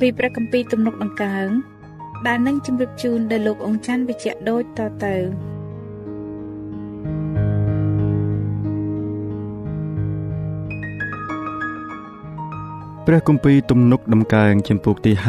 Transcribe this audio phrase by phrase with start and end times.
[0.00, 1.48] ពីព្រះគម្ពីរទំនុកដង្កើង
[2.26, 5.16] ដែលនឹងជម្រាបជូនដល់លោកអង្គច័ន្ទវិជ្ជៈដូចតទៅ
[13.06, 15.24] ព្រះគម្ពីរទំនុកដំកើងចំពុកទី55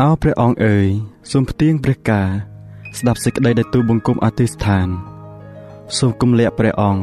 [0.00, 0.86] អោព្រះអង្គអើយ
[1.30, 2.28] សូមផ្ទៀងព្រះការ
[2.98, 4.88] ស្ដាប់សេចក្តីដែលទូលបង្គំអធិស្ឋាន
[5.98, 7.02] សូមគំលាក់ព្រះអង្គ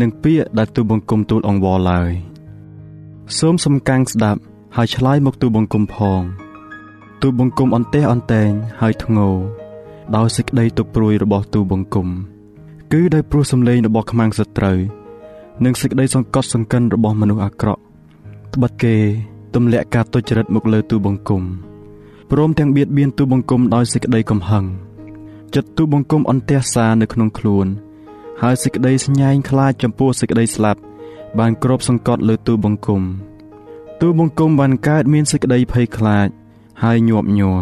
[0.00, 2.10] និងពាក្យដែលទូលបង្គំទូលអង្វរឡើយ
[3.38, 4.40] សូមសំកាំងស្ដាប់
[4.76, 6.20] ហើយឆ្លើយមកទូបង្គំផង
[7.22, 8.50] ទូបង្គំអន្ទះអន្តែង
[8.80, 9.28] ហើយធ្ងោ
[10.16, 12.08] ដោយសេចក្តីទុកព្រួយរបស់ទូបង្គំ
[12.92, 14.78] គឺដោយព្រោះសម្លេងរបស់ខ្មាំងសត្រូវ
[15.64, 17.80] និងសេចក្តីសង្កត់សង្កិនរបស់មនុស្សអាក្រក់
[18.54, 18.94] ត្បិតគេ
[19.54, 21.42] ទម្លាក់ការទុច្ចរិតមកលើទូបង្គំ
[22.30, 24.64] ព្រមទាំងបៀតបៀនទូបង្គំដោយសេចក្តីកំហឹង
[25.54, 27.66] ចិត្តទូបង្គំអន្ទះសារនៅក្នុងខ្លួន
[28.42, 30.80] ហើយសេចក្តីស្ញែងខ្លាចចំពោះសេចក្តីស្លាប់
[31.38, 33.02] បានគ្របសង្កត់លើទូបង្គំ
[34.02, 36.28] ទូបង្គំបានកើតមានសេចក្តីភ័យខ្លាច
[36.82, 37.60] ហើយញាប់ញ័រ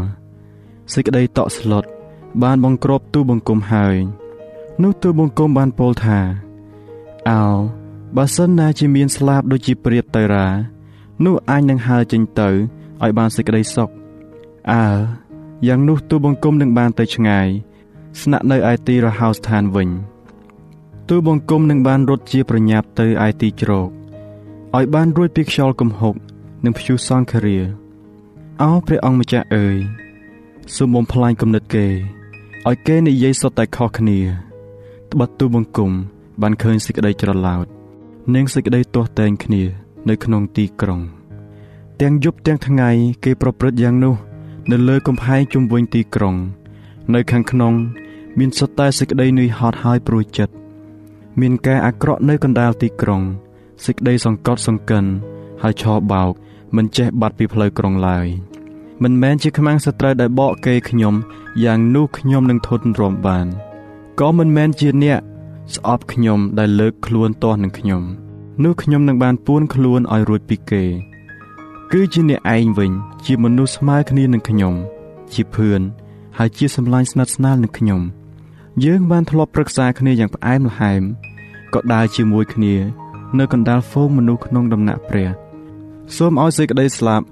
[0.95, 1.85] សេចក្តីតក់ស្លុត
[2.43, 3.97] បានបង្ក្របទូបង្គំហើយ
[4.83, 6.19] នោះទូបង្គំបានពោលថា
[7.31, 7.43] អោ
[8.17, 10.47] បើសិនណាជាមានស្លាប់ដូចជាព្រាបទៅរា
[11.25, 12.49] នោះអញនឹងហើរចេញទៅ
[13.03, 13.89] ឲ្យបានសេចក្តីសុខ
[14.73, 14.87] អើ
[15.67, 17.49] យ៉ាងនោះទូបង្គំនឹងបានទៅឆ្ងាយ
[18.21, 19.89] ស្នាក់នៅឯទីរហោស្ថានវិញ
[21.09, 23.98] ទូបង្គំនឹងបានរត់ជាប្រញាប់ទៅឯទីជ្រក
[24.77, 26.15] ឲ្យបានរួចពីខ្យល់គំហុក
[26.65, 27.59] និងព្យុះសង្ខារា
[28.63, 29.79] អោព្រះអង្គម្ចាស់អើយ
[30.75, 31.87] សូមបំផ្លាញគំនិតគេ
[32.69, 34.19] ឲ្យគេនិយាយសុទ្ធតែខុសគ្នា
[35.13, 35.93] ត្បិតទូបង្គំ
[36.43, 37.67] បានឃើញសេចក្តីច្រឡោត
[38.35, 39.63] និងសេចក្តីទាស់តែងគ្នា
[40.09, 41.01] នៅក្នុងទីក្រុង
[42.01, 42.91] ទាំងយប់ទាំងថ្ងៃ
[43.25, 44.15] គេប្រព្រឹត្តយ៉ាងនោះ
[44.71, 46.35] នៅលើកំផែងជុំវិញទីក្រុង
[47.15, 47.75] នៅខាងក្នុង
[48.39, 50.55] មានសុទ្ធតែសេចក្តីនឿយហត់ហើយព្រួយចិត្ត
[51.41, 53.23] មានការអាក្រក់នៅកណ្ដាលទីក្រុង
[53.85, 55.05] សេចក្តីសង្កត់សង្កិន
[55.63, 56.33] ហើយឆោបោក
[56.77, 58.27] មិនចេះបាត់ពីផ្លូវក្រុងឡើយ
[59.03, 61.15] មិនមែនជាខ្មាំងសត្រូវដែលបកគេខ្ញុំ
[61.65, 63.47] យ៉ាងនោះខ្ញុំនឹងធន់រាំបាន
[64.21, 65.21] ក៏មិនមែនជាអ្នក
[65.75, 68.03] ស្អប់ខ្ញុំដែលលើកខ្លួនទាស់នឹងខ្ញុំ
[68.65, 70.85] នោះខ្ញុំនឹងបានពួនខ្លួនឲ្យរួចពីគេ
[71.93, 72.91] គឺជាអ្នកឯងវិញ
[73.27, 74.75] ជាមនុស្សស្មើគ្នានឹងខ្ញុំ
[75.33, 75.81] ជាភឿន
[76.39, 78.01] ហើយជាសម្លាញ់ស្និទ្ធស្នាលនឹងខ្ញុំ
[78.85, 81.03] យើងបានធ្លាប់ប្រឹក្សាគ្នាយ៉ាងផ្អែមល្ហែម
[81.75, 82.75] ក៏ដើរជាមួយគ្នា
[83.39, 85.29] នៅកណ្ដាលហ្វូងមនុស្សក្នុងដំណាក់ព្រះ
[86.17, 87.25] សូមឲ្យសេចក្តីស្លាប់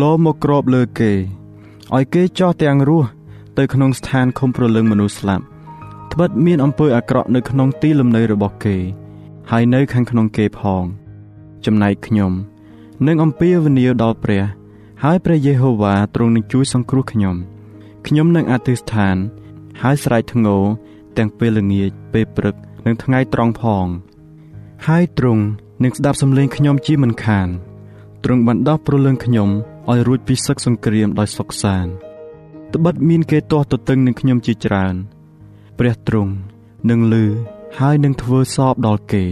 [0.00, 1.12] លោមកគ្របលើគេ
[1.94, 3.08] ឲ្យគេចោះទាំងរស់
[3.58, 5.44] ទៅក្នុងស្ថានឃុំប្រលឹងមនុស្សស្លាប់
[6.12, 8.76] ត្បិតមានអំពើអាក្រក់នៅក្នុងទីលំនៅរបស់គេ
[9.50, 10.84] ហើយនៅខាងក្នុងគេផង
[11.64, 12.32] ចំណែកខ្ញុំ
[13.06, 14.42] នឹងអំពាវនាវដល់ព្រះ
[15.04, 17.36] ហើយព្រះយេហូវ៉ាទ្រង់នឹងជួយសង្គ្រោះខ្ញុំ
[18.06, 19.16] ខ្ញុំនឹងអធិស្ឋាន
[19.82, 20.56] ហើយស្រែកធ្ងោ
[21.16, 22.54] ទាំងពេលល្ងាចពេលព្រឹក
[22.86, 23.86] និងថ្ងៃត្រង់ផង
[24.88, 25.42] ហើយទ្រង់
[25.82, 27.48] នឹងស្ដាប់សំឡេងខ្ញុំជាមិនខាន
[28.24, 29.48] ទ្រង់បានដោះប្រលឹងខ្ញុំ
[29.90, 31.92] ឲ្យរួចពីសឹកសង្គ្រាមដោយសុខសាន្ត
[32.74, 34.94] ត្បិតមានគេទាស់ទទឹងនឹងខ្ញុំជាច្រើន
[35.78, 36.32] ព្រះទ្រង់
[36.90, 37.24] នឹងលឺ
[37.78, 39.24] ហើយនឹងធ្វើសອບដល់គេ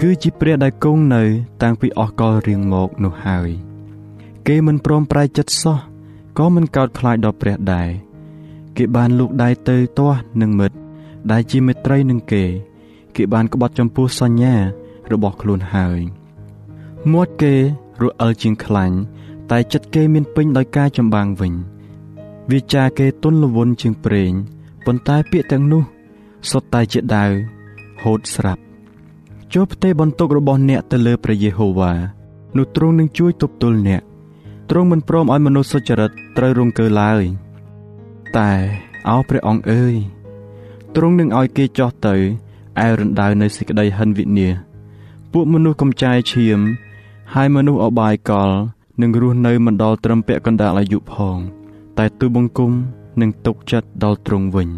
[0.00, 1.22] គឺជាព្រះដែលគង់នៅ
[1.62, 3.50] តាំងពីអស់កលរៀងមកនោះហើយ
[4.46, 5.78] គេមិនព្រមប្រែចិត្តសោះ
[6.38, 7.90] ក៏មិនកោតខ្លាចដល់ព្រះដែរ
[8.76, 10.76] គេបានលូកដៃទៅទាស់នឹងមិត្ត
[11.30, 12.44] ដែលជាមិត្តត្រីនឹងគេ
[13.20, 14.54] គេបានក្បត់ចំពោះសញ្ញា
[15.12, 16.00] របស់ខ្លួនហើយ
[17.12, 17.54] មាត់គេ
[18.02, 18.96] រអិលជាងខ្លាញ់
[19.50, 21.52] តែចិត្តគេមានពេញដោយការចម្បាំងវិញ
[22.50, 24.32] វាចាគេទន់លវន់ជាងប្រេង
[24.84, 25.82] ប៉ុន្តែពាក្យទាំងនោះ
[26.50, 27.30] សុទ្ធតែជាដាវ
[28.02, 28.62] ហូតស្រាប់
[29.52, 31.92] ចូលផ្ទេរបន្ទុករបស់អ្នកទៅលើព្រះយេហូវ៉ា
[32.56, 34.02] នោះទ្រង់នឹងជួយទប់ទល់អ្នក
[34.70, 37.22] ទ្រង់មិនព្រមឲ្យមនុស្សសុចរិតត្រូវរងកើឡើយ
[38.38, 38.50] តែ
[39.08, 39.94] អោព្រះអង្គអើយ
[40.94, 42.16] ទ្រង់នឹងឲ្យគេចោះទៅ
[42.86, 44.52] ឯរណ្ដៅនៃសេចក្តីហិនវិនាស
[45.32, 46.60] ពួកមនុស្សកំចាយឈាម
[47.34, 48.50] ហើយមនុស្សអបាយកល
[49.00, 51.36] នឹងរស់នៅមិនដល់ត្រឹមពាក់កណ្ដាលអាយុផង
[51.98, 52.72] តែទូបង្គំ
[53.20, 54.70] នឹងទុកចិត្តដល់ទ្រង់វិញ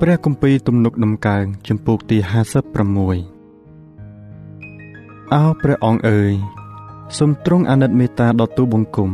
[0.00, 2.18] ព្រះគម្ពីរទំនុកដំកើងចំពោះទី
[2.80, 3.41] 56
[5.36, 6.32] អោព្រះអង្គអើយ
[7.18, 9.10] សូមទ្រង់អាណិតមេត្តាដល់ទូបង្គំ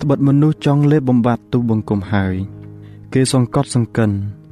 [0.00, 2.34] ត្បិតមនុស្សចង់លេបបំបត្តិទូបង្គំហើយ
[3.12, 4.10] គេសង្កត់សង្កិន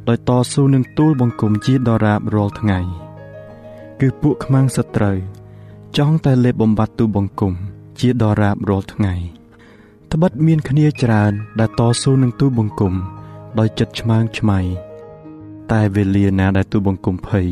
[0.09, 2.79] ដោយតស៊ូនឹងទូលបង្គំជាដរាបរាល់ថ្ងៃ
[4.01, 5.17] គឺពួកខ្មាំងសត្រូវ
[5.97, 7.53] ចង់តែលេបបំបត្តិទូបង្គំ
[8.01, 9.15] ជាដរាបរាល់ថ្ងៃ
[10.13, 12.95] ត្បិតមានគ្នាច្រើន ដែលតស៊ូនឹងទូបង្គំ
[13.59, 14.59] ដោយចិត្តឆ្មើងឆ្មៃ
[15.73, 17.47] តែវេលាណាដែលទូបង្គំភ័យ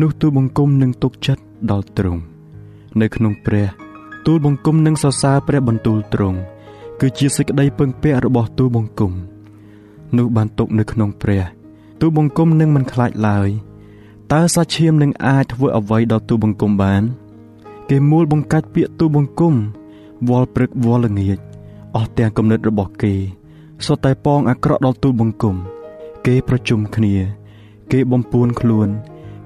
[0.00, 1.42] នោះទូបង្គំនឹងទុកចិត្ត
[1.72, 2.22] ដល់ទ្រង់
[3.00, 3.66] នៅក្នុងព្រះ
[4.26, 6.38] ទូលបង្គំនិងសរសើរព្រះបន្ទូលទ្រង់
[7.00, 9.12] គឺជាសេចក្តីពឹងពាក់របស់ទូលបង្គំ
[10.16, 11.42] នោះបានទុកនៅក្នុងព្រះ
[12.00, 13.48] ទូលបង្គំនឹងមិនខ្លាចឡើយ
[14.32, 17.02] តើសាច់ឈាមនឹងអាចធ្វើអ្វីដល់ទូលបង្គំបាន
[17.90, 19.54] គេមូលបង្កាច់ពាក្យទូលបង្គំ
[20.28, 21.38] វល់ព្រឹកវល់ល្ងាច
[21.96, 23.14] អស់ទាំងគំនិតរបស់គេ
[23.86, 25.56] សុទ្ធតែពងអាក្រក់ដល់ទូលបង្គំ
[26.26, 27.14] គេប្រជុំគ្នា
[27.92, 28.88] គេបំពួនខ្លួន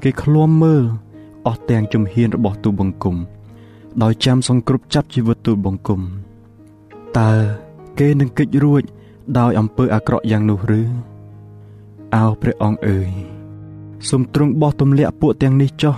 [0.03, 0.85] គេឃ្លាំមើល
[1.47, 3.17] អស់ទាំងជំហានរបស់ទូលបង្គំ
[4.03, 6.01] ដោយចាំសង្គ្រប់ចាប់ជីវិតទូលបង្គំ
[7.19, 7.33] តើ
[7.99, 8.83] គេនឹងកិច្ចរួច
[9.39, 10.83] ដោយអំពើអាក្រក់យ៉ាងនោះឬ
[12.15, 13.11] អោព្រះអង្គអើយ
[14.09, 15.97] សូមទ្រង់បោះទម្លាក់ពួកទាំងនេះចុះ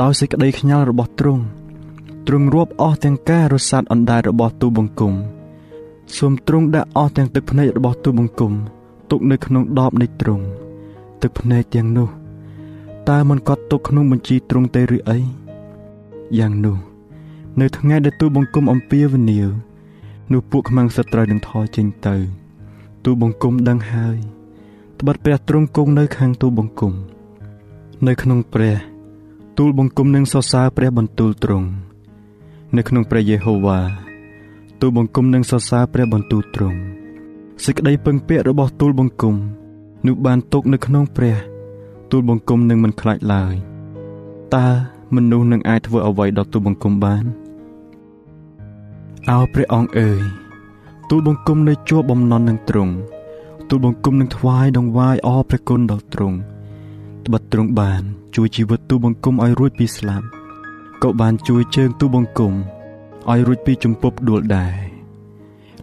[0.00, 1.42] ដោយសេចក្តីខ្ញាល់របស់ទ្រង់
[2.26, 5.14] ទ្រង់រួបអស់ទាំងការរសាត់អណ្ដែតរបស់ទូបង្គំ
[6.16, 8.52] សូមទ្រង់ដាក់អស់ទាំងទឹកភ្នែករបស់ទូបង្គំ
[9.10, 10.44] ទុកនៅក្នុងដបនៃទ្រង់
[11.22, 12.08] ទឹកភ្នែកទាំងនោះ
[13.10, 15.18] តើមិនកត់ទុកក្នុងបញ្ជីទ្រង់ទេឬអី
[16.38, 16.76] យ៉ាងនោះ
[17.60, 19.48] នៅថ្ងៃដែលទូបង្គំអំពាវនាវ
[20.32, 22.16] នោះពួកខ្មាំងសត្រូវនឹងថយចេញទៅ
[23.04, 24.18] ទូបង្គំដឹងហើយ
[25.00, 26.92] ត្បិតព្រះទ្រង់គង់នៅខាងទូបង្គំ
[28.06, 28.76] នៅក្នុងព្រះ
[29.58, 31.68] ទូលបង្គំនឹងសរសើរព្រះបន្ទូលទ្រង់
[32.76, 33.78] នៅក្នុងព្រះយេហូវ៉ា
[34.80, 36.78] ទូលបង្គំនឹងសរសើរព្រះបន្ទូលទ្រង់
[37.64, 39.34] សេចក្តីពឹងពាក់របស់ទូលបង្គំ
[40.06, 41.49] នោះបានទុកនៅក្នុងព្រះ
[42.10, 43.54] ទូលបង្គំនឹងមិនខ្លាចឡើយ
[44.56, 44.68] តើ
[45.14, 47.24] មនុស្សនឹងអាចធ្វើអ្វីដល់ទូលបង្គំបាន
[49.30, 50.20] អោព្រះអង្គអើយ
[51.10, 52.94] ទូលបង្គំនៅជួបបំណន់នឹងទ្រង់
[53.68, 56.38] ទូលបង្គំនឹងថ្វាយដង្វាយអរព្រះគុណដល់ទ្រង់
[57.26, 58.02] ត្បិតទ្រង់បាន
[58.36, 60.26] ជួយជីវិតទូលបង្គំឲ្យរួចពីស្លាប់
[61.02, 62.52] ក៏បានជួយជើងទូលបង្គំ
[63.30, 64.74] ឲ្យរួចពីជំពប់ដួលដែរ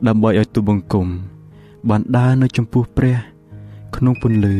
[0.07, 1.07] ដើម្បីឲ្យទូលបង្គំ
[1.89, 3.17] បានដើរនៅចំពោះព្រះ
[3.95, 4.57] ក្នុងពន្លឺ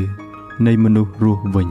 [0.65, 1.69] នៃមនុស្សរស់វិញ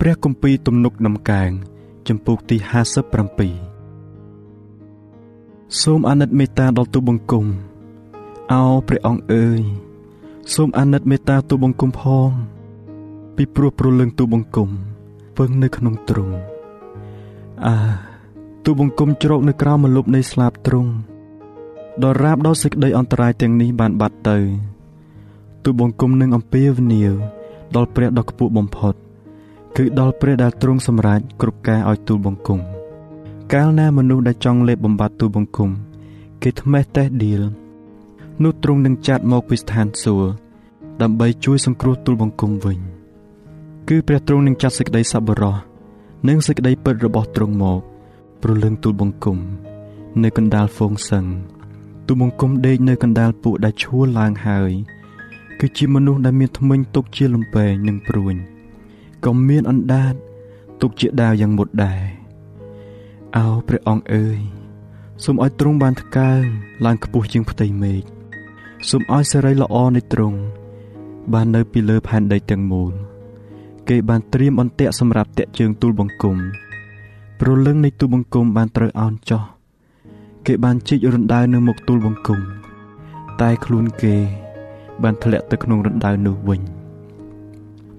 [0.00, 1.50] ព្រះគម្ពីរទំនុកដំកើង
[2.08, 2.62] ចំពោះទី57
[5.82, 7.46] សូមអាណិតមេត្តាដល់ទូបង្គំ
[8.52, 9.62] អោព្រះអង្គអើយ
[10.54, 12.30] សូមអាណិតមេត្តាទូបង្គំផង
[13.36, 14.68] ពីព្រោះព្រលឹងទូបង្គំ
[15.36, 16.34] ពឹងនៅក្នុងទ្រង់
[17.66, 17.74] អា
[18.64, 20.90] ទូបង្គំជ្រោកនៅក្រោមម្លប់នៃស្លាបទ្រង់
[22.02, 24.38] ដល់រាបដល់សេចក្តីអន្តរាយទាំងនេះបានបាត់ទៅ
[25.64, 27.12] ទូបង្គំនឹងអំពាវនាវ
[27.74, 28.94] ដល់ព្រះដ៏ខ្ពស់បំផុត
[29.76, 32.60] គឺដល់ព្រះដែលទ្រង់សម្រេចគ្រប់ការឲ្យទូលបង្គំ
[33.52, 35.70] កាលណាមនុស្សដែលចង់លេបបំបត្តិទូលបង្គំ
[36.42, 37.42] គេថ្មេះតេះឌៀល
[38.42, 40.28] នោះទ្រង់នឹងចាត់មកពីស្ថានសួគ៌
[41.02, 42.78] ដើម្បីជួយសង្គ្រោះទូលបង្គំវិញ។
[43.90, 45.56] គឺព្រះទ្រង់នឹងចាត់សេចក្តីសប្បុរស
[46.28, 47.80] និងសេចក្តីពិតរបស់ទ្រង់មក
[48.42, 49.38] ប្រលឹងទូលបង្គំ
[50.22, 51.24] នៅកណ្ដាលហ្វូងសឹង
[52.06, 54.72] ទូលបង្គំដេកនៅកណ្ដាលពួកដែលឈួលឡើងហើយ
[55.60, 58.34] គឺជាមនុស្សដែលមានថ្មិញទុកជាលំពេងនិងព្រួញ
[59.24, 60.14] ក៏មានអណ្ដាត
[60.80, 62.02] ទុកជាដាវយ៉ាងមុតដែរ
[63.36, 64.38] អោព្រះអង្គអើយ
[65.24, 66.42] សូមឲ្យទ្រង់បានថ្កើង
[66.84, 68.02] ឡើងខ្ពស់ជាងផ្ទៃមេឃ
[68.90, 70.38] សូមឲ្យសេរីល្អនៃទ្រង់
[71.32, 72.94] បាននៅពីលើផែនដីទាំងមូល
[73.88, 76.36] គេបានត្រៀមអន្ទាក់សម្រាប់តាក់ជើងទូលបង្គំ
[77.40, 79.42] ព្រលឹងនៃទូលបង្គំបានត្រូវអោនចុះ
[80.46, 82.40] គេបានជីករណ្ដៅនៅមុខទូលបង្គំ
[83.40, 84.14] តែខ្លួនគេ
[85.02, 86.60] បានធ្លាក់ទៅក្នុងរណ្ដៅនោះវិញ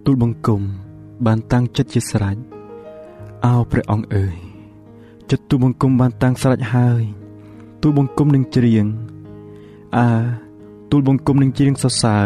[0.05, 0.61] ទូលបង្គំ
[1.25, 2.37] បានតាំងចិត្តជាស្រេច
[3.45, 4.35] អោព្រះអង្គអើយ
[5.29, 7.03] ចិត្តទូបង្គំបានតាំងស្រេចហើយ
[7.81, 8.85] ទូបង្គំនឹងច្រៀង
[9.97, 10.07] អើ
[10.91, 12.25] ទូលបង្គំនឹងច្រៀងសរសើរ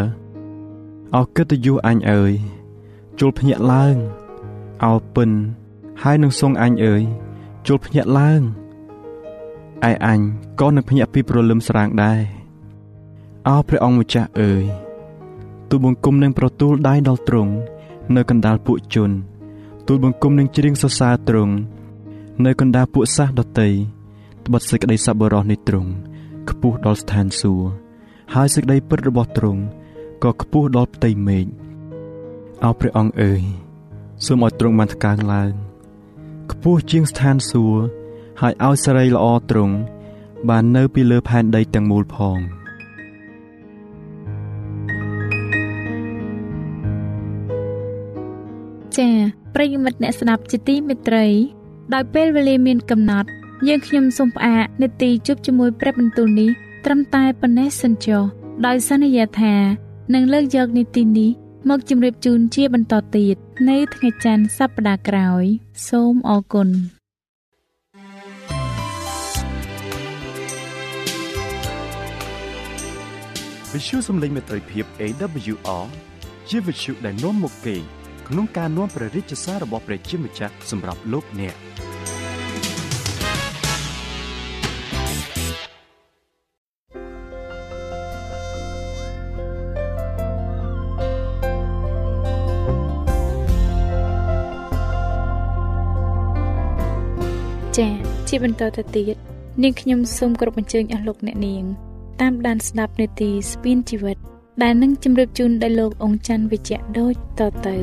[1.16, 2.34] អោកិត្តិយសអញអើយ
[3.20, 3.98] ជុលភ្ញាក់ឡើង
[4.84, 5.32] អោពិន
[6.04, 7.04] ហើយនឹងសងអញអើយ
[7.68, 8.42] ជុលភ្ញាក់ឡើង
[9.90, 10.20] ឯអញ
[10.60, 12.20] ក៏នឹងភ្ញាក់ពីព្រលឹមស្រាងដែរ
[13.48, 14.64] អោព្រះអង្គម្ចាស់អើយ
[15.70, 17.54] ទូលបង្គំនឹងប្រទូលដៃដល់ទ្រង់
[18.16, 19.12] នៅកណ្ដាលពួកជន
[19.88, 21.54] ទូលបង្គំនឹងច្រៀងសរសើរទ្រង់
[22.46, 23.70] នៅកណ្ដាលពួកសាសដតី
[24.46, 25.90] ត្បិតសេចក្តីសប្បុរសនៃទ្រង់
[26.50, 27.70] ខ្ពស់ដល់ស្ថានសួគ៌
[28.34, 29.62] ហើយសេចក្តីពិតរបស់ទ្រង់
[30.24, 31.69] ក៏ខ្ពស់ដល់ផ្ទៃមេឃ
[32.66, 33.42] អោព្រះអង្គអើយ
[34.26, 35.52] សូមឲ្យទ្រង់បានថ្កើងឡើង
[36.52, 37.82] ខ្ពស់ជាងស្ថានសួគ៌
[38.42, 39.76] ហើយឲ្យសេរីល្អទ្រង់
[40.50, 42.38] បាននៅពីលើផែនដីទាំងមូលផង
[48.98, 49.16] ចា៎
[49.56, 51.26] ប្រិយមិត្តអ្នកស្ដាប់ជាទីមេត្រី
[51.94, 53.30] ដោយពេលវេលាមានកំណត់
[53.68, 56.50] យើងខ្ញុំសូមផ្អាកនេតិជប់ជាមួយព្រឹបបន្ទូលនេះ
[56.86, 58.24] ត្រឹមតែប៉ុណ្ណេះសិនចុះ
[58.66, 59.56] ដោយសន្យាថា
[60.14, 61.32] នឹងលើកយកនីតិនេះ
[61.70, 63.38] មកជម្រាបជូនជាបន្តទៀត
[63.70, 65.44] នៅថ្ងៃច័ន្ទសប្តាហ៍ក្រោយ
[65.90, 66.70] សូមអរគុណ
[73.72, 75.86] វិទ្យុសំឡេងមេត្រីភាព AWR
[76.50, 77.76] ជាវិទ្យុដែលនាំមកពី
[78.28, 81.56] ក្នុងការនាំព្រះរាជសាររបស់ព្រះជាម្ចាស់សម្រាប់លោកអ្នក
[97.80, 97.94] ចា៎
[98.28, 99.16] ជាបន្តទៅទៀត
[99.64, 101.64] នាងខ្ញុំសូមគោរពអញ្ជើញអស់លោកអ្នកនាង
[102.22, 104.18] តាមដានស្ដាប់នាទីស្ពានជីវិត
[104.64, 107.76] ដែលនឹងជម្រាបជូនដល់លោកអង្គច័ន្ទវិជ្ជៈដូចតទៅ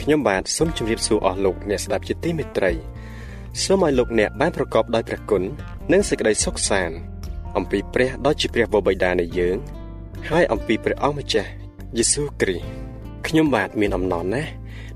[0.00, 2.72] ខ្ញុំបាទសូមជម្រាបសួរអស់លោកអ្នកស្ដាប់ជាទីមេត្រី
[3.64, 5.42] សូមឲ្យលោកអ្នកបានប្រកបដោយព្រះគុណ
[5.92, 6.96] និងសេចក្តីសុខសាន្ត
[7.56, 9.58] អំពីព្រះដ៏ជាព្រះបបិតានៃយើង
[10.26, 11.50] ហើយអំពីព្រះអង្គម្ចាស់
[11.96, 12.66] យេស៊ូវគ្រីស្ទ
[13.26, 14.50] ខ្ញុំបាទមានអំណរណាស់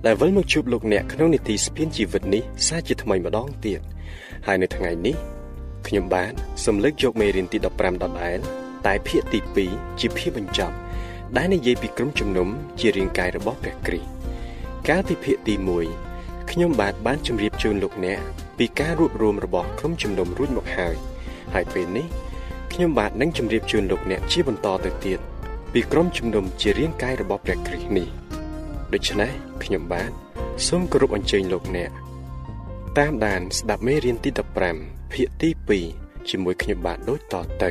[0.06, 3.80] ដែលវិលមកជួបលោកអ្នកក្នុងនីតិស្ពានជីវិតនេះសាជាថ្មីម្ដងទៀត
[4.46, 5.16] ហើយនៅថ្ងៃនេះ
[5.86, 6.32] ខ្ញុំបាទ
[6.64, 8.38] សូមលើកយកមេរៀនទី15ដដែល
[8.86, 9.38] តែភាគទី
[9.70, 10.76] 2ជាភាគបញ្ចប់
[11.36, 12.48] ដែលនិយាយពីក្រុមជំនុំ
[12.80, 14.08] ជារាងកាយរបស់ព្រះគ្រីស្ទ
[14.88, 15.54] កាលពីភាគទី
[16.02, 18.20] 1ខ្ញុំបាទបានជម្រាបជូនលោកអ្នក
[18.58, 20.94] ពីការរួបរวมរបស់ក្រុមជំនុំរួចមកហើយ
[21.54, 22.06] ហើយពេលនេះ
[22.72, 25.20] ខ្ញុំបាទនឹងជម្រាបជូនលោកអ្នកជាបន្តទៅទៀត
[25.72, 28.08] ពីក្រុមជំនុំជារាងកាយរបស់ព្រះគ្រីស្ទនេះ
[28.92, 29.30] ដូច្នេះ
[29.64, 30.10] ខ្ញុំបាទ
[30.66, 31.90] សូមគោរពអញ្ជើញលោកអ្នក
[32.98, 34.30] តាមដានស្ដាប់មេរៀនទី
[34.72, 35.50] 15ភាគទី
[35.88, 37.70] 2ជាមួយខ្ញុំបាទដូចតទៅ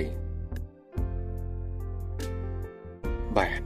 [3.38, 3.62] បាទ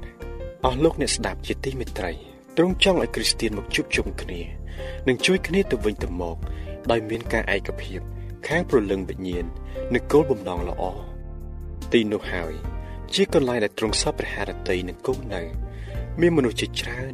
[0.66, 2.12] អស់លោកអ្នកស្ដាប់ជាទីមេត្រី
[2.58, 4.42] ទ្រង់ចង់ឲ្យគ្រីស្ទៀនមកជួបជុំគ្នា
[5.08, 6.38] និងជួយគ្នាទៅវិញទៅមក
[6.92, 8.00] ដោយមានការឯកភាព
[8.48, 9.46] ខាងព្រលឹងវិញ្ញាណ
[9.94, 10.84] និងគោលបំណងល្អ
[11.96, 12.54] ទីនោះហើយ
[13.14, 15.42] ជាកន្លែងដែលទ្រង់សពព្រះハរតីនឹងគង់នៅ
[16.20, 17.14] មានមនុស្សជាច្រើន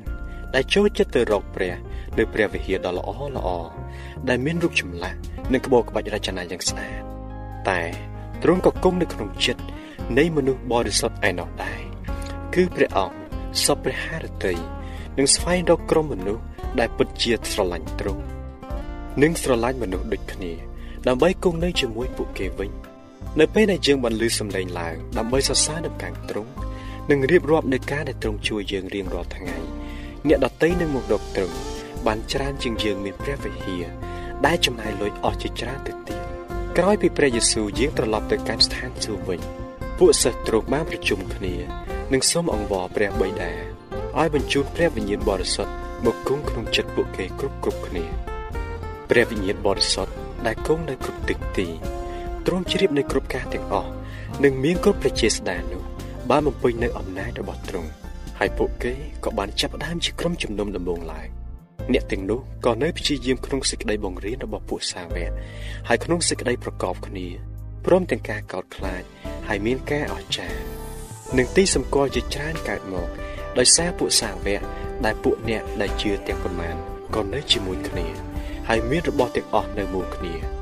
[0.56, 1.74] ដែលចូលចិត្តទៅរកព្រះ
[2.18, 3.50] នៅព្រះវិហារដ៏ល្អល្អ
[4.30, 5.20] ដែលមានរូបចម្លាក់
[5.54, 7.02] និងក្បូរក្បាច់រចនាយ៉ាងស្អាត
[7.70, 7.82] តែ
[8.44, 9.64] ទ្រង់ក៏គង់នៅក្នុងចិត្ត
[10.18, 11.82] នៃមនុស្សបរិសុទ្ធឯណោះដែរ
[12.56, 13.16] គឺព្រះអង្គ
[13.66, 14.54] សពព្រះハរតី
[15.18, 16.44] និងស្វែងរកក្រុមមនុស្ស
[16.80, 18.24] ដែលពិតជាស្រឡាញ់ទ្រង់
[19.22, 20.52] និងស្រឡាញ់មនុស្សដូចគ្នា
[21.08, 22.72] ដើម្បីគង់នៅជាមួយពួកគេវិញ
[23.40, 26.52] នៅពេលដែលយើងបានលឺសំឡេងឡើងដើម្បីសរសើរដំណើរទ្រង់
[27.10, 29.58] និងរៀបរាប់នៅការដែលទ្រង់ជួយយើងរៀងរាល់ថ្ងៃ
[30.28, 31.56] អ្នកដតីនឹងមករកទ្រង់
[32.08, 33.86] បានច្រើនជាងយើងមានព្រះវិហារ
[34.46, 36.20] ដែលចំណាយលុយអស់ជាច្រើនទៅទៀត
[36.78, 39.40] ក្រោយពីព្រះយេស៊ូវយាងត្រឡប់ទៅកាន់ស្ថានសួគ៌វិញ
[39.98, 41.54] ពួកសិស្សទ្រង់បានប្រជុំគ្នា
[42.14, 43.52] និងសូមអង្វរព្រះបិតា
[44.20, 45.74] ឲ្យបញ្ជូនព្រះវិញ្ញាណបរិសុទ្ធ
[46.06, 48.06] មកគង់ក្នុងចិត្តពួកគេគ្រប់គ្រប់គ្នា
[49.10, 50.14] ព្រះវិញ្ញាណបរិសុទ្ធ
[50.46, 51.68] ដែលគង់នៅគ្រប់ទិសទី
[52.46, 53.92] ទ្រង់ជ្រាបនៅគ្រប់ការទាំងអស់
[54.44, 55.84] និងមានគ្រប់ប្រជាស្ដារនោះ
[56.30, 57.90] បានបំពេញនៅអំណាចរបស់ទ្រង់
[58.40, 58.94] ហើយពួកគេ
[59.26, 61.28] ក៏បានចាប់ផ្ដើមជាក្រុមជំនុំដំបូងឡើង
[61.94, 65.32] អ្នកទាំងនោះក៏នៅព្យាយាមក្នុងសេចក្តីបង្រៀនរបស់ពួកសាវក
[65.88, 67.28] ហើយក្នុងសេចក្តីប្រកបគ្នា
[67.86, 69.04] ព្រមទាំងការកោតខ្លាច
[69.48, 70.62] ហើយមានការអស្ចារ្យ
[71.38, 73.08] និងទីសម្គាល់ជាច្រើនកើតមក
[73.58, 74.62] ដោយសារពួកសាវក
[75.06, 76.76] ដែលពួកអ្នកដែលជឿទាំងប៉ុន្មាន
[77.16, 78.08] ក៏នៅជាមួយគ្នា
[78.70, 80.61] ហើយមានរបស់ទាំងអស់នៅមួយគ្នា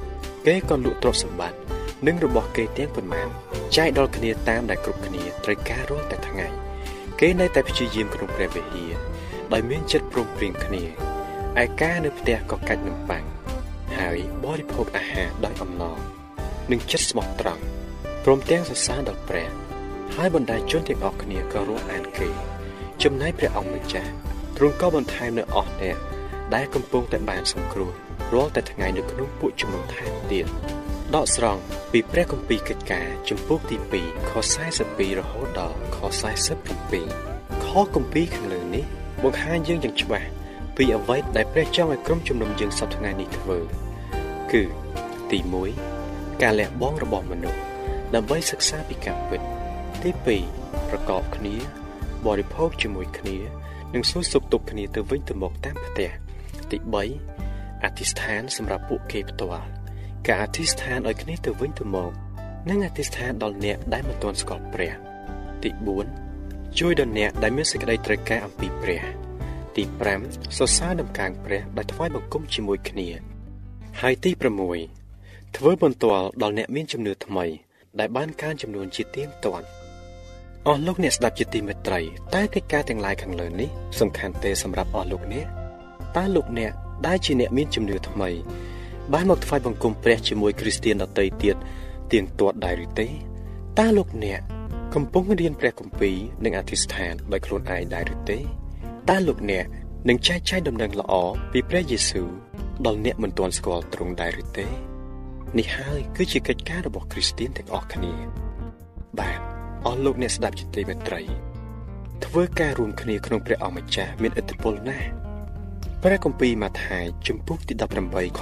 [0.50, 1.58] គេក៏លក់ទ្រព្យសម្បត្តិ
[2.08, 3.27] និងរបស់គេទាំងប៉ុន្មាន
[3.75, 6.48] ចែកដល់គ្នាតាមដែលគ្រប់គ្នាត្រូវការរាល់តែថ្ងៃ
[7.20, 8.94] គេនៅតែព្យាយាមក្នុងព្រះវិហារ
[9.53, 10.84] ដោយមានចិត្តព្រមព្រៀងគ្នា
[11.63, 13.24] ឯការនៅផ្ទះក៏កាច់នំប៉័ង
[13.98, 15.98] ហើយបរិភោគអាហារដោយអំណរ
[16.72, 17.63] និងចិត្តស្មោះត្រង់
[18.24, 19.50] ព្រមទាំងសរសើរដល់ព្រះ
[20.15, 22.29] ហើយបណ្ដាជនទាំងអស់គ្នាក៏រួមអានគេ
[23.03, 24.12] ចំណែកព្រះអង្គម្ចាស់
[24.58, 25.98] ទ្រង់ក៏បន្ថែមនៅអស់អ្នក
[26.56, 30.45] ដែលកំពុងតែបានសង្គ្រោះ រាល់តែថ្ងៃនៅក្នុងពួកជំនុំថែមទៀត
[31.15, 31.61] ដកស្រង់
[31.91, 34.31] ពីព្រះគម្ពីរកិច្ចការជំពូកទី2ខ
[34.75, 35.97] 42រហូតដល់ខ
[36.81, 38.85] 47ខគម្ពីរខាងលើនេះ
[39.23, 40.29] បង្ហាញយើងយ៉ាងច្បាស់
[40.77, 43.57] ពីអ្វីដែលព្រះចង់ឲ្យក្រុមជំនុំយើងសពថ្ងៃនេះធ្វើ
[44.51, 44.63] គឺ
[45.31, 45.39] ទី
[45.91, 47.59] 1ការលះបង់របស់មនុស្ស
[48.15, 49.41] ដើម្បីសិក្សាពីការពិត
[50.03, 50.09] ទី
[50.49, 51.55] 2ប្រកបគ្នា
[52.25, 53.38] បរិភោគជាមួយគ្នា
[53.93, 56.09] និងសួរសុខទុក្ខគ្នាទៅវិញទៅមកតាមផ្ទះ
[56.71, 57.38] ទី3
[57.83, 59.67] អធិស្ឋានសម្រាប់ពួកគេផ្ទាល់
[60.27, 62.12] ការអធិស្ឋានឲ្យគ្នាទៅវិញទៅមក
[62.69, 64.93] និងអធិស្ឋានដល់អ្នកដែលមិនទាន់ស្គាល់ព្រះ
[65.63, 65.69] ទី
[66.25, 69.03] 4ជួយដល់អ្នកដែលមានសេចក្តីត្រូវការអំពីព្រះ
[69.75, 69.83] ទី
[70.19, 73.07] 5សរសើរដំកើងព្រះដោយថ្វាយបង្គំជាមួយគ្នា
[74.01, 74.31] ហើយទី
[74.93, 77.45] 6ធ្វើបន្ទាល់ដល់អ្នកមានជំនឿថ្មី
[78.00, 79.67] ដែលបានកើនចំនួនជាទៀងទាត់
[80.67, 82.01] អស់លោកអ្នកស្ដាប់ជាទីមេត្រី
[82.36, 83.69] តែកិច្ចការទាំងឡាយខាងលើនេះ
[84.00, 85.45] សំខាន់ទេសម្រាប់អស់លោកអ្នក
[86.17, 86.74] តើលោកអ្នក
[87.08, 88.29] ដែលជាអ្នកមានជំនឿថ្មី
[89.13, 91.56] បានមកថ្វាយបង្គំព្រះជាមួយគ្រីស្ទានដទៃទៀត
[92.12, 93.08] ទៀងទាត់ដែរឬទេ
[93.79, 94.41] តើលោកអ្នក
[94.96, 98.38] កំពុងរៀនព្រះគម្ពីរនិងអធិស្ឋានដោយខ្លួនឯងដែរឬទេ
[99.10, 99.65] តើលោកអ្នក
[100.10, 101.13] នឹងចែកចាយដំណឹងល្អ
[101.51, 102.29] ពីព្រះយេស៊ូវ
[102.86, 104.68] ដល់អ្នកមិនទាន់ស្គាល់ទ្រង់ដែរឬទេ
[105.58, 108.13] នេះហើយគឺជាកិច្ចការរបស់គ្រីស្ទានទាំងអស់គ្នា
[109.20, 109.39] បាទ
[109.86, 111.22] អស់លោកអ្នកស្ដាប់ជាទីមេត្រី
[112.25, 115.08] ធ្វើការរួមគ្នាក្នុងព្រះអង្គម្ចាស់មានឥទ្ធិពលណាស់
[116.03, 117.74] ព្រះគម្ពីរម៉ាថាយជំពូកទី
[118.08, 118.41] 18ខ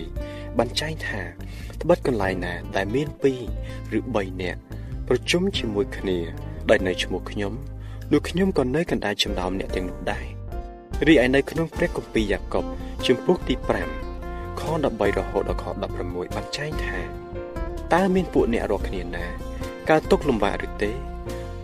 [0.00, 1.22] 20បញ្ចែងថា
[1.80, 3.24] ត្បិតកន្លែងណាដែលមាន2
[3.98, 4.60] ឬ3នាក់
[5.08, 6.18] ប្រជុំជាមួយគ្នា
[6.70, 7.52] ដោយនៅឈ្មោះខ្ញុំ
[8.12, 10.26] នោះខ្ញុំក៏នៅកណ្ដាលចំណោមអ្នកទាំងនោះដែរ
[11.06, 12.64] រីឯនៅក្នុងព្រះគម្ពីរយ៉ាកុប
[13.06, 13.54] ជំពូកទី
[14.08, 15.64] 5ខ13រហូតដល់ខ
[16.00, 16.98] 16បញ្ចែងថា
[17.94, 19.26] តើមានពួកអ្នករាល់គ្នាណា
[19.90, 20.90] កើតទុកលំបាកឬទេ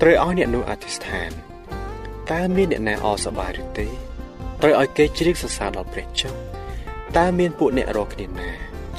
[0.00, 1.30] ត្រូវឲ្យអ្នកនោះអធិស្ឋាន
[2.30, 3.88] តើមានអ្នកណាអសប្បាយឬទេ
[4.62, 6.32] ត្រូវឲ្យគេជ្រាបសរសើរដល់ព្រះចុះ
[7.16, 8.48] តើមានពួកអ្នករាល់គ្នាណា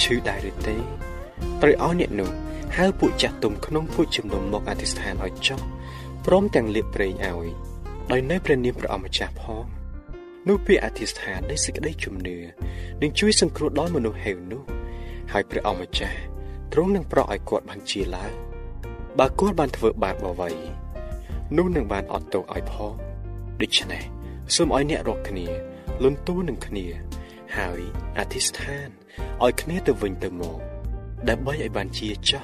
[0.02, 0.76] ឈឺដែរឬទេ
[1.62, 2.32] ត្រូវឲ្យអ្នកនោះ
[2.78, 5.60] ហៅពួកចាស់ទុំក្នុងពួកជំនុំមកអធិស្ឋានឲ្យចុះ
[6.26, 7.48] ព្រមទាំងលៀបប្រេងឲ្យ
[8.12, 9.66] ដោយនៅព្រះនាមព្រះអម្ចាស់ផង
[10.48, 12.38] នោះពាក្យអធិស្ឋាននៃសេចក្តីជំនឿ
[13.02, 14.62] នឹងជួយសង្គ្រោះដល់មនុស្សហេវនោះ
[15.32, 16.18] ហើយព្រះអម្ចាស់
[16.74, 18.32] ទ្រង់នឹងប្រោសឲ្យគាត់បានជាឡើង
[19.20, 20.50] បើគាត់បានធ្វើបាបអ្វី
[21.58, 22.94] នោះនឹងបានអត់ទោសឲ្យផង
[23.62, 24.17] ដូច្នេះ
[24.56, 25.48] សូមឲ្យអ្នករាល់គ្នា
[26.04, 26.86] លន់តួនឹងគ្នា
[27.58, 27.82] ហើយ
[28.18, 28.88] អធិស្ឋាន
[29.44, 30.60] ឲ្យគ្នាទៅវិញទៅមក
[31.30, 32.44] ដើម្បីឲ្យបានជាចោះ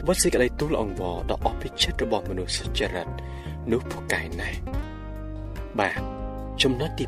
[0.00, 3.08] ត្បិតសេចក្តីទូលអង្វរដ៏អស់ពីចិត្តរបស់មនុស្សសុចរិត
[3.70, 4.58] នោះពូកែណាស់
[5.80, 6.00] បាទ
[6.62, 7.06] ចំណុចទី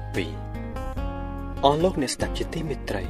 [0.77, 3.05] 2អស់លោកអ្នកស្ដាប់ជាទីមេត្រី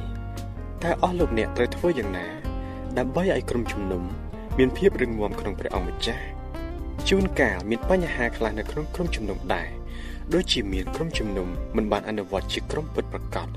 [0.83, 2.27] តើអស់លោកអ្នកត្រូវធ្វើយ៉ាងណា
[2.97, 4.03] ដើម្បីឲ្យក្រុមជំនុំ
[4.57, 6.25] មានភាពរឹងមាំក្នុងព្រះអង្គម្ចាស់
[7.09, 9.69] ជួនកាលមានបញ្ហាខ្លះនៅក្នុងក្រុមជំនុំដែរ
[10.33, 13.47] ដូចជាមានក្រុមជំនុំមិនបានអនុវត្តជាក្រុមពិតប្រាកដ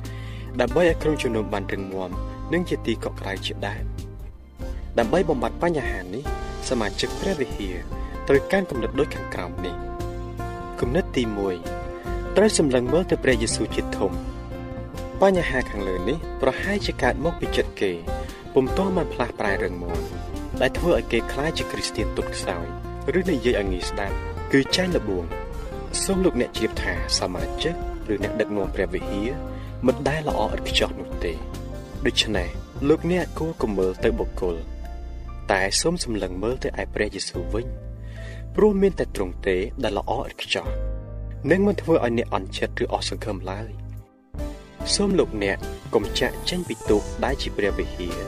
[0.60, 2.10] ដើម្បីឲ្យក្រុមជំនុំបានរឹងមាំ
[2.52, 3.84] និងជាទីកក់ក្ដៅជាដើម
[4.98, 6.22] ដើម្បីបំបត្តិបញ្ហានេះ
[6.68, 7.76] សមាជិកព្រះវិហារ
[8.28, 9.74] ត្រូវការគំនិតដូចខាងក្រោមនេះ
[10.80, 11.22] គំនិតទី
[11.80, 14.12] 1ត្រូវសម្លឹងមើលទៅព្រះយេស៊ូវជាធំ
[15.22, 17.92] បញ្ហាខាងលើនេះប្រហែលជាកើតមកពីចិត្តគេ
[18.54, 20.00] ពុំទាន់បានផ្លាស់ប្រែរឹងមាំ
[20.60, 22.64] ដែលធ្វើឲ្យគេខ្លាចជាគ្រីស្ទានទុតខ្សោយ
[23.18, 24.16] ឬនិយាយឲ្យងាយស្ដាប់
[24.52, 25.24] គឺចាញ់លបួង
[26.02, 27.74] សូមលោកអ្នកជ្រាបថាសមាជិក
[28.12, 29.30] ឬអ្នកដឹកនាំព្រះវិហារ
[29.86, 31.32] មិនដែលល្អឥតខ្ចោះនោះទេ
[32.06, 32.48] ដូច្នេះ
[32.88, 34.56] លោកអ្នកគួរកុំមើលទៅបុគ្គល
[35.52, 37.66] តែសូមសម្លឹងមើលទៅឯព្រះយេស៊ូវវិញ
[38.54, 40.66] ព្រោះមានតែទ្រង់ទេដែលល្អឥតខ្ចោះ
[41.50, 43.68] នឹងមិនធ្វើឲ្យអ្នកអន់ចិត្តឬអស់សង្ឃឹមឡើយ
[44.94, 45.58] សូមលោកអ្នក
[45.94, 48.18] កុំចាក់ចេញពីទូកដែលជាព្រះវិហារ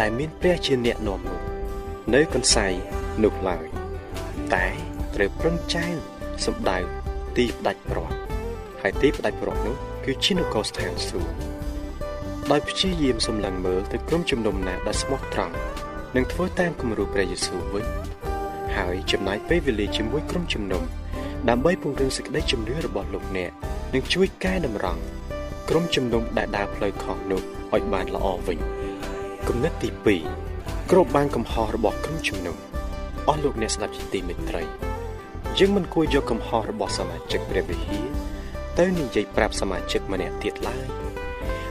[0.00, 1.40] ដែលមានព្រះជាអ្នកនាំនោះ
[2.14, 2.74] នៅកន្សែង
[3.24, 3.66] នោះឡើយ
[4.54, 4.66] តែ
[5.14, 5.96] ត្រូវប្រឹងចែង
[6.46, 6.78] សម្ដៅ
[7.36, 8.14] ទីផ្ដាច់ប្រត់
[8.82, 11.32] ហើយទីផ្ដាច់ប្រត់នោះគឺជានគរស្ថានសួគ៌
[12.50, 15.54] ដោយព្យាយាមសម្លឹងមើលទៅក្រុមជំនុំណាដែលស្មោះត្រង់
[16.16, 17.86] និងធ្វើតាមគំរូព្រះយេស៊ូវវិញ
[18.76, 20.82] ហើយចំណាយពេលវេលាជាមួយក្រុមជំនុំ
[21.48, 23.50] ដើម្បីពង្រឹងសេចក្តីជំនឿរបស់លោកអ្នក
[23.94, 25.02] និងជួយកែតម្រង់
[25.68, 27.40] ក្រុមជំនុំដែលដើរផ្លូវខុសនោះ
[27.74, 28.58] ឲ្យបានល្អវិញ
[29.48, 29.88] គំនិតទី
[30.40, 32.56] 2គ្របបានកំហុសរបស់ក្រុមជំនុំ
[33.28, 34.85] អស់លោកអ្នកស្ដាប់ជាទីមេត្រី
[35.58, 38.06] យើងមិនគួរយកកំហុសរបស់សមាជិកព្រះវិហារ
[38.78, 40.86] ទៅនិយាយប្រាប់សមាជិកម្នាក់ទៀតឡើយ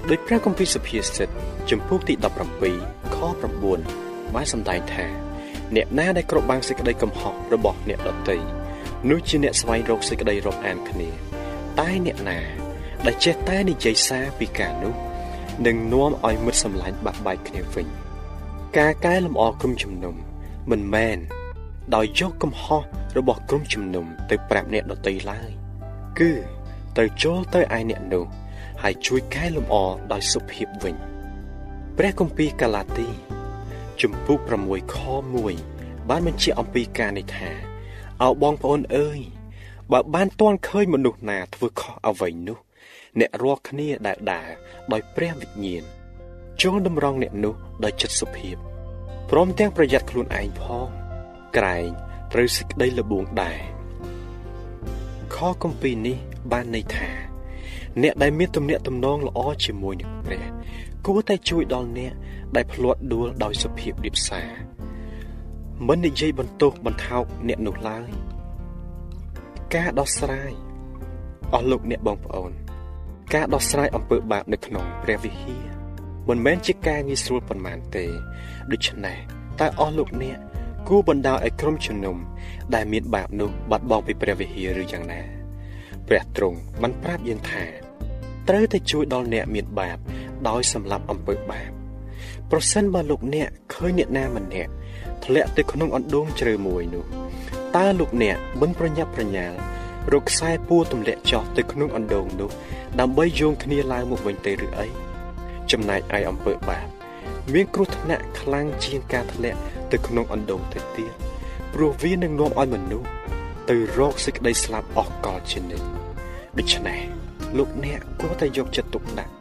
[0.09, 1.29] ដោយព្រះគម្ពីរសុភាសិត
[1.69, 2.13] ចំពោះទី
[2.65, 3.17] 17ខ
[3.77, 5.05] 9បានសម្ដែងថា
[5.75, 8.37] អ្នកណាដែលគ្របបាំងសេចក្តីកំហុសរបស់អ្នកដទៃ
[9.09, 11.09] នោះជាអ្នកស្វែងរកសេចក្តីរកអានគ្នា
[11.79, 12.39] តែអ្នកណា
[13.05, 14.93] ដែលចេះតែនិយាយសារពីការនោះ
[15.65, 17.87] នឹងនាំឲ្យមិត្តសម្លាញ់បាក់បែកគ្នាវិញ
[18.77, 20.15] ការកែលម្អក្រុមជំនុំ
[20.71, 21.17] មិនមែន
[21.95, 22.81] ដោយយកកំហុស
[23.17, 25.49] របស់ក្រុមជំនុំទៅប្រាប់អ្នកដទៃឡើយ
[26.19, 26.31] គឺ
[26.95, 28.25] ត្រូវចូលទៅឯអ្នកនោះ
[28.83, 29.75] ហើយជួយកែលម្អ
[30.11, 30.95] ដោយសុភាពវិញ
[31.97, 33.09] ព្រះគម្ពីរកាឡាទី
[34.01, 34.97] ជំពូក6ខ
[35.51, 37.51] 1បានបញ្ជាក់អំពីការនេះថា
[38.23, 39.19] អោបងប្អូនអើយ
[39.91, 42.59] បើបានទាន់ឃើញមនុស្សណាធ្វើខុសអ្វីនោះ
[43.19, 44.49] អ្នករាល់គ្នាដែលដើរ
[44.91, 45.83] ដោយព្រះវិញ្ញាណ
[46.61, 48.55] ចូលតម្រង់អ្នកនោះដោយចិត្តសុភាព
[49.29, 50.87] ព្រមទាំងប្រយ័ត្នខ្លួនឯងផង
[51.57, 51.87] ក្រែង
[52.33, 53.59] ត្រូវសេចក្តីលបួងដែរ
[55.35, 56.17] ខគម្ពីរនេះ
[56.51, 57.09] បានន័យថា
[58.01, 60.45] អ្នកដែលមានទំនាក់ទំនងល្អជាមួយនឹងព្រះ
[61.05, 62.13] គួរតែជួយដល់អ្នក
[62.55, 64.49] ដែលភ្លាត់ដួលដោយសុភាពរៀបសារ
[65.87, 68.09] មិននិយាយបន្ទោសបន្ថោកអ្នកនោះឡើយ
[69.75, 70.51] ការដោះស្រាយ
[71.53, 72.51] អស់លោកអ្នកបងប្អូន
[73.33, 75.65] ការដោះស្រាយអំពើបាបនៅក្នុងព្រះវិហារ
[76.29, 78.05] មិនមែនជាការងាយស្រួលប៉ុន្មានទេ
[78.71, 79.17] ដូច្នេះ
[79.59, 80.37] តើអស់លោកអ្នក
[80.87, 82.17] គួរបណ្ដោយឲ្យក្រុមជំនុំ
[82.75, 85.21] ដែលមានបាបនោះបាត់បង់ពីព្រះវិហារឬយ៉ាងណា
[86.07, 87.63] ព្រះទ្រង់បានប្រាប់យើងថា
[88.47, 89.97] ត្រូវតែជួយដល់អ្នកមានបាប
[90.47, 91.71] ដោយសម្លាប់អំពើបាប
[92.51, 94.71] ប្រសិនបើលោកអ្នកឃើញអ្នកណាម្នាក់
[95.25, 97.05] ធ្លាក់ទៅក្នុងអណ្ដូងជ្រៅមួយនោះ
[97.75, 99.57] តើលោកអ្នកមិនប្រញាប់ប្រញាល់
[100.13, 102.49] រកខ្សែពួរទម្លាក់ចោះទៅក្នុងអណ្ដូងនោះ
[102.99, 104.87] ដើម្បីយោងគ្នាឡើងមកវិញទេឬអី
[105.71, 106.94] ចំណែកឯអំពើបាប
[107.53, 109.59] មានគ្រោះថ្នាក់ខ្លាំងជាងការធ្លាក់
[109.91, 111.11] ទៅក្នុងអណ្ដូងទៅទៀត
[111.73, 113.09] ព្រោះវានឹងនាំឲ្យមនុស្ស
[113.69, 115.85] ទៅរកសេចក្តីស្លាប់អស់កលជានិច្ច
[116.57, 116.99] ដូច្នេះ
[117.57, 119.33] លោកអ្នកគួរតែយកចិត្តទុកដាក់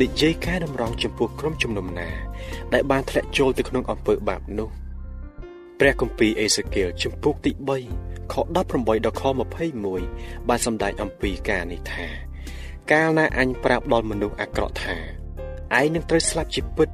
[0.00, 2.08] និយាយកែតម្រង់ចំពោះក្រុមជំនុំណា
[2.72, 4.68] ដែលបានធ្លាក់ចូលទៅក្នុងអំពើបាបនោះ
[5.78, 7.52] ព្រះគម្ពីរអេសេគៀលជំពូកទី
[7.92, 9.22] 3ខ18ដល់ខ
[9.84, 12.06] 21បានសម្ដែងអំពីការនេះថា
[12.92, 14.96] កាលណាអញប្រាប់ដល់មនុស្សអាក្រក់ថា
[15.78, 16.88] ឯងនឹងត្រូវស្លាប់ជាពិត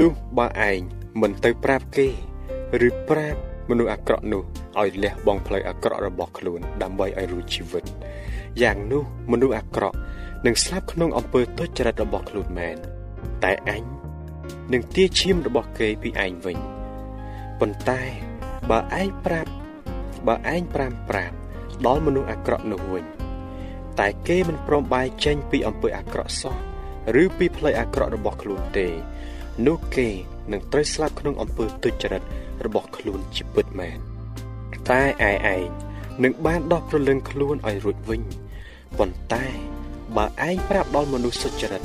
[0.00, 0.80] នោះបើឯង
[1.20, 2.08] មិនទៅប្រាប់គេ
[2.86, 4.42] ឬប្រាប់មនុស្សអាក្រក់នោះ
[4.80, 7.84] ឲ្យលះបង់ផ្លូវអាក្រក់របស់ខ្លួន ដើម្បីឲ្យរួចជីវិត
[8.62, 9.02] យ៉ាងនោះ
[9.32, 9.96] មនុស្សអាក្រក់
[10.46, 12.76] នឹងស្លាប់ក្នុងអំពើទុច្ចរិតរបស់ខ្លួនមែន
[13.44, 13.84] តែអញ
[14.72, 16.58] នឹងទាឈាមរបស់គេពីឯងវិញ
[17.60, 18.02] ប៉ុន្តែ
[18.70, 19.50] បើឯងប្រាប់
[20.26, 21.36] បើឯងប្រាំប្រាប់
[21.86, 23.04] ដល់មនុស្សអាក្រក់នោះវិញ
[24.00, 26.56] តែគេមិនព្រមបែរចេញពីអំពើអាក្រក់សោះ
[27.22, 28.88] ឬពីផ្លូវអាក្រក់របស់ខ្លួនទេ
[29.66, 30.08] នោះគេ
[30.52, 32.22] នឹងត្រូវស្លាប់ក្នុងអំពើទុច្ចរិត
[32.64, 33.98] របស់ខ្លួនជាពិតមែន
[34.90, 35.62] តែឯឯង
[36.24, 38.22] នឹងបានដោះប្រលឹងខ្លួនឲ្យរួចវិញ
[38.98, 39.44] ប៉ុន្តែ
[40.16, 41.82] បើឯងប្រាប់ដល់មនុស្សសុចរិត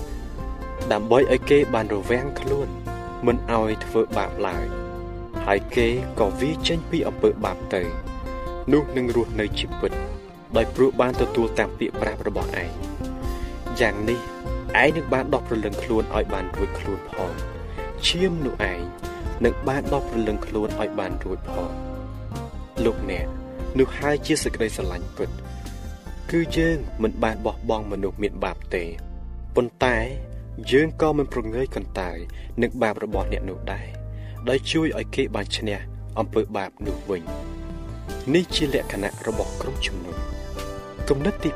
[0.91, 2.67] ដើម្បីឲ្យគេបានរវាំងខ្លួន
[3.25, 4.65] មិនឲ្យធ្វើបាបឡើយ
[5.45, 5.87] ហើយគេ
[6.19, 7.81] ក៏វាចេញពីអំពើបាបទៅ
[8.73, 9.91] នោះនឹងរស់នៅជីវិត
[10.55, 12.71] ដោយព្រោះបានទទួលតាមពាក្យប្រាប់របស់ឯង
[13.81, 14.19] យ៉ាងនេះ
[14.83, 17.56] ឯងនឹងបានដោះប្រលឹងខ្លួនឲ្យបានរួចខ្លួនផង
[18.05, 18.81] ឈាមនោះឯង
[19.45, 21.71] នឹងបានដោះប្រលឹងខ្លួនឲ្យបានរួចផង
[22.85, 23.25] លោកអ្នក
[23.79, 25.29] នោះហើយជាសេចក្តីស្រឡាញ់ពិត
[26.31, 28.83] គឺយើងមិនបានបោះបង់មនុស្សមានបាបទេ
[29.55, 29.97] ប៉ុន្តែ
[30.71, 32.17] យើងក៏មិនប្រងើយកន្តើយ
[32.61, 33.87] នឹងបាបរបស់អ្នកនោះដែរ
[34.49, 35.77] ដោយជួយឲ្យគេបានឈ្នះ
[36.19, 37.23] អំពើបាបនោះវិញ
[38.33, 40.15] នេះជាលក្ខណៈរបស់ក្រុមជំនុំ
[41.09, 41.51] គំនិតទី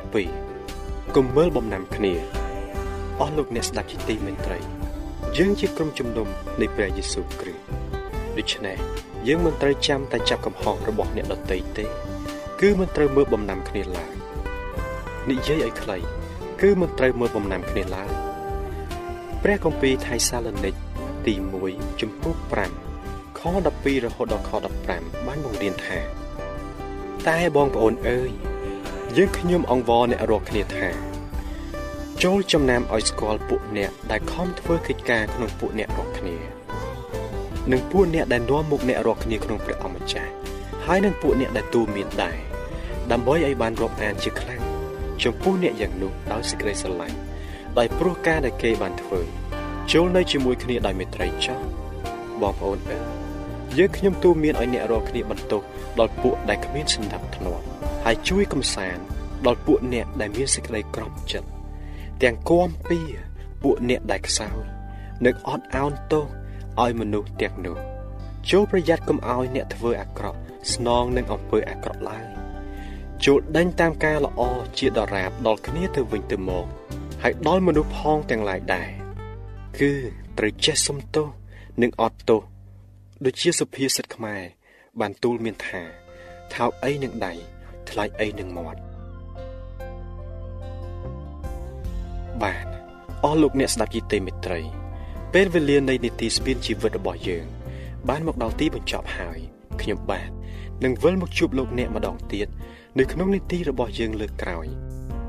[0.55, 2.13] 2គំមើលបំណាំគ្នា
[3.19, 4.80] អស់លោកអ្នកស្ដាប់ជាទីមេត្រី
[5.37, 6.27] យើងជាក្រុមជំនុំ
[6.61, 7.63] នៃព្រះយេស៊ូវគ្រីស្ទ
[8.37, 8.77] ដូច្នេះ
[9.27, 11.85] យើងមិនត្រូវចាំតែចាប់កំហុសរបស់អ្នកដទៃទេ
[12.61, 14.13] គឺមិនត្រូវមើលបំណាំគ្នាឡើយ
[15.29, 15.97] និយាយឲ្យខ្លី
[16.61, 18.11] គឺមិនត្រូវមើលបំណាំគ្នាឡើយ
[19.43, 20.75] ព្រះគម្ពីរថៃសាឡូនីក
[21.25, 21.33] ទី
[21.67, 22.33] 1ចំពោះ
[22.87, 23.41] 5ខ
[23.73, 24.51] 12រហូតដល់ខ
[24.89, 25.99] 15បានបង្រៀនថា
[27.27, 28.31] តែបងប្អូនអើយ
[29.17, 31.10] យើងខ្ញុំអង្វរអ្នករាល់គ្នាថា
[32.25, 36.35] ចូលចំណាំឲ្យស្គាល់ពួកអ្នកដែលខំធ្វើកិច្ចការក្នុងពួកអ្នករាល់គ្នា
[37.71, 40.31] និងពួកអ្នកដែលនាំមុខអ្នករាល់គ្នាក្នុងព្រះអម្ចាស់
[40.85, 42.37] ហើយនិងពួកអ្នកដែលទូមានដែរ
[43.11, 44.61] ដើម្បីឲ្យបានរាប់អានជាខ្លាំង
[45.23, 47.17] ចំពោះអ្នកយ៉ាងនោះដោយសេចក្តីស្រឡាញ់
[47.77, 49.19] ដោយព្រោះការដែលគេបានធ្វើ
[49.91, 51.59] ចូលនៅជាមួយគ្នាដោយមេត្រីចោះ
[52.41, 53.03] បងប្អូនអើយ
[53.77, 55.61] យើងខ្ញុំទូមានឲ្យអ្នករាល់គ្នាបន្ទោស
[55.99, 57.63] ដល់ពួកដែលគ្មានសន្តិភាពធ្នាប់
[58.05, 59.03] ហើយជួយកំសាន្ត
[59.45, 61.60] ដល់ពួកអ្នកដែលមានសេចក្តីក្រំចិត្ត
[62.23, 62.99] ទាំងគំពី
[63.61, 64.57] ពួកអ្នកដែលខ្សោយ
[65.25, 66.25] និងអត់ឱនទោស
[66.81, 67.77] ឲ្យមនុស្សទាំងនោះ
[68.49, 70.39] ចូលប្រយ័ត្នកុំឲ្យអ្នកធ្វើអាក្រក់
[70.73, 72.25] ស្នងនឹងអំពើអាក្រក់ឡើយ
[73.25, 74.41] ចូលដេញតាមការល្អ
[74.77, 76.65] ជាដរាបដល់គ្នាទៅវិញទៅមក
[77.23, 78.89] ហើយដល់មនុស្សផងទាំងឡាយដែរ
[79.79, 79.91] គឺ
[80.37, 81.27] ត្រូវចេះសុំទោស
[81.81, 82.41] និងអត់ទោស
[83.25, 84.41] ដូចជាសុភាសិតខ្មែរ
[84.99, 85.81] បានទូលមានថា
[86.53, 87.33] ថោកអីនឹងដៃ
[87.89, 88.81] ថ្លៃអីនឹងមាត់
[92.43, 92.65] បាទ
[93.23, 94.59] អស់លោកអ្នកស្ដាប់ជីទេមេត្រី
[95.33, 97.45] ពេលវេលានៃនីតិស្ពានជីវិតរបស់យើង
[98.09, 99.39] បានមកដល់ទីបញ្ចប់ហើយ
[99.81, 100.29] ខ្ញុំបាទ
[100.83, 102.47] នឹងវិលមកជួបលោកអ្នកម្ដងទៀត
[102.99, 104.65] នៅក្នុងនីតិរបស់យើងលើកក្រោយ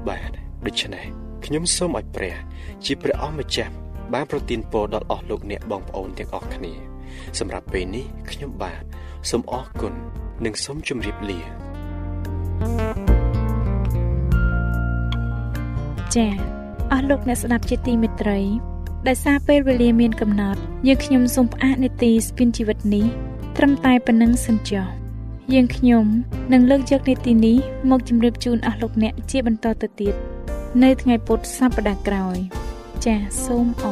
[0.09, 0.31] បាទ
[0.66, 1.07] ដូច្នេះ
[1.44, 2.37] ខ្ញុំសូមឲ្យព្រះ
[2.85, 3.72] ជាព្រះអម្ចាស់
[4.14, 6.72] បានប្រទានពរដល់អស់លោកអ្នកបងប្អូនទាំងអស់គ្នា
[7.38, 8.83] សម្រាប់ពេលនេះខ្ញុំបាទ
[9.31, 9.94] សូមអរគុណ
[10.44, 11.40] និងសូមជម្រាបលា
[16.16, 16.62] ចា៎
[16.92, 18.38] អស់លោកអ្នកស្ដាប់ជាទីមេត្រី
[19.09, 23.07] ដោយសារពេលវេលាមានកំណត់យើងខ្ញុំសូមផ្អាកនេតិស្ពិនជីវិតនេះ
[23.57, 24.87] ត្រឹមតែប៉ុណ្្នឹងសិនចុះ
[25.52, 26.05] យើងខ្ញុំ
[26.52, 27.57] នឹងលើកយកនេតិនេះ
[27.90, 30.14] មកជម្រាបជូនអស់លោកអ្នកជាបន្តទៅទៀត
[30.83, 32.37] នៅថ្ងៃពុធសប្តាហ៍ក្រោយ
[33.05, 33.85] ចាសសូមអ